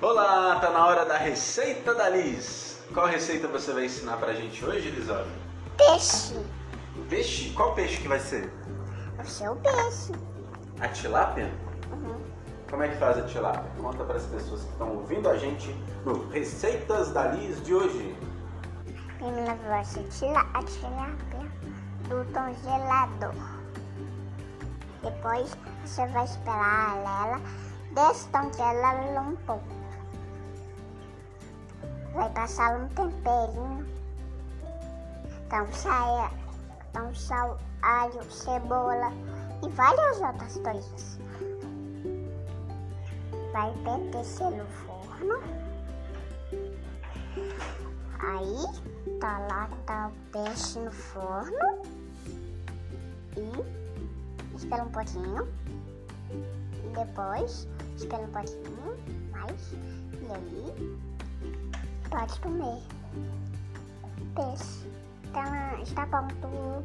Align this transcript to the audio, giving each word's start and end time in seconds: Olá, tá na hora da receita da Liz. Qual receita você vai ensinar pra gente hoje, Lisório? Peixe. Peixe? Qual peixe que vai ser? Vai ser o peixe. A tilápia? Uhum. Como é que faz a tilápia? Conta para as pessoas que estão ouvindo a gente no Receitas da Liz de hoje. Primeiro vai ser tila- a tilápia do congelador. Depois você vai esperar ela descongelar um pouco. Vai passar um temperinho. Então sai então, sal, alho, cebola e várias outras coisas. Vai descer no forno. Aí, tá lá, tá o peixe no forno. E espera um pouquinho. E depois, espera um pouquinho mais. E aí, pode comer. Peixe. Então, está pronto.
Olá, 0.00 0.58
tá 0.60 0.70
na 0.70 0.86
hora 0.86 1.04
da 1.04 1.16
receita 1.16 1.94
da 1.94 2.08
Liz. 2.08 2.78
Qual 2.94 3.06
receita 3.06 3.46
você 3.48 3.72
vai 3.72 3.84
ensinar 3.84 4.16
pra 4.16 4.32
gente 4.32 4.64
hoje, 4.64 4.90
Lisório? 4.90 5.30
Peixe. 5.76 6.34
Peixe? 7.08 7.50
Qual 7.50 7.74
peixe 7.74 8.00
que 8.00 8.08
vai 8.08 8.18
ser? 8.18 8.50
Vai 9.16 9.26
ser 9.26 9.48
o 9.50 9.56
peixe. 9.56 10.12
A 10.80 10.88
tilápia? 10.88 11.52
Uhum. 11.92 12.18
Como 12.70 12.82
é 12.82 12.88
que 12.88 12.96
faz 12.96 13.18
a 13.18 13.22
tilápia? 13.22 13.64
Conta 13.80 14.04
para 14.04 14.16
as 14.16 14.24
pessoas 14.26 14.62
que 14.62 14.70
estão 14.70 14.88
ouvindo 14.96 15.28
a 15.28 15.36
gente 15.36 15.68
no 16.04 16.28
Receitas 16.30 17.10
da 17.12 17.26
Liz 17.28 17.62
de 17.62 17.74
hoje. 17.74 18.16
Primeiro 19.18 19.56
vai 19.68 19.84
ser 19.84 20.04
tila- 20.04 20.46
a 20.54 20.62
tilápia 20.62 21.50
do 22.08 22.24
congelador. 22.32 23.34
Depois 25.02 25.54
você 25.84 26.06
vai 26.06 26.24
esperar 26.24 26.96
ela 26.96 27.40
descongelar 27.92 28.96
um 29.28 29.36
pouco. 29.36 29.79
Vai 32.20 32.28
passar 32.32 32.76
um 32.76 32.86
temperinho. 32.88 33.86
Então 35.46 35.72
sai 35.72 36.30
então, 36.90 37.14
sal, 37.14 37.56
alho, 37.80 38.22
cebola 38.30 39.10
e 39.64 39.68
várias 39.70 40.20
outras 40.20 40.58
coisas. 40.58 41.18
Vai 43.54 43.72
descer 44.10 44.50
no 44.50 44.66
forno. 44.66 45.40
Aí, 48.18 49.18
tá 49.18 49.38
lá, 49.38 49.70
tá 49.86 50.08
o 50.08 50.30
peixe 50.30 50.78
no 50.78 50.90
forno. 50.90 51.82
E 53.38 54.56
espera 54.56 54.82
um 54.82 54.90
pouquinho. 54.90 55.48
E 56.28 56.88
depois, 56.94 57.66
espera 57.96 58.24
um 58.24 58.30
pouquinho 58.30 59.30
mais. 59.32 59.72
E 59.72 60.32
aí, 60.32 61.09
pode 62.10 62.40
comer. 62.40 62.78
Peixe. 64.34 64.88
Então, 65.24 65.82
está 65.82 66.06
pronto. 66.06 66.84